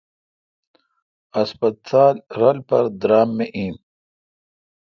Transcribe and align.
ہسپتالرل 1.37 2.57
پر 2.67 2.83
درام 3.01 3.29
می 3.37 3.47
این۔ 3.55 3.75